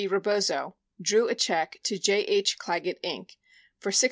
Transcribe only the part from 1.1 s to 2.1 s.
a check to